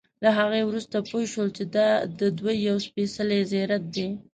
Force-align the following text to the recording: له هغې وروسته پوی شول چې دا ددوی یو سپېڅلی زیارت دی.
له 0.23 0.29
هغې 0.39 0.61
وروسته 0.65 0.97
پوی 1.09 1.25
شول 1.31 1.49
چې 1.57 1.63
دا 1.75 1.89
ددوی 2.19 2.55
یو 2.67 2.77
سپېڅلی 2.87 3.39
زیارت 3.51 3.83
دی. 3.95 4.07